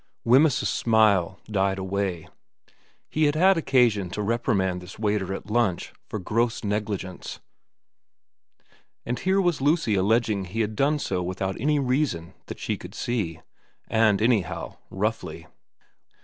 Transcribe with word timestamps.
Wemyss's 0.23 0.67
smile 0.67 1.37
died 1.45 1.77
away. 1.77 2.27
He 3.07 3.25
had 3.25 3.35
had 3.35 3.55
occasion 3.55 4.09
to 4.09 4.23
reprimand 4.23 4.81
this 4.81 4.97
waiter 4.97 5.31
at 5.31 5.51
lunch 5.51 5.93
for 6.09 6.17
gross 6.17 6.63
negligence, 6.63 7.39
and 9.05 9.19
here 9.19 9.39
was 9.39 9.61
Lucy 9.61 9.93
alleging 9.93 10.45
he 10.45 10.61
had 10.61 10.75
done 10.75 10.97
so 10.97 11.21
without 11.21 11.55
any 11.61 11.77
reason 11.77 12.33
that 12.47 12.57
she 12.57 12.77
could 12.77 12.95
see, 12.95 13.41
and 13.89 14.23
anyhow 14.23 14.77
roughly. 14.89 15.45